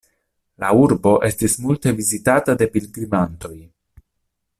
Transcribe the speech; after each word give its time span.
La 0.63 0.69
urbo 0.85 1.11
estis 1.27 1.57
multe 1.65 1.93
vizitata 1.99 2.57
de 2.63 2.69
pilgrimantoj. 2.77 3.55